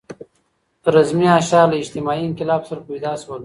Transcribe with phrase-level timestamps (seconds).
[0.95, 3.39] رزمي اشعار له اجتماعي انقلاب سره پیدا شول.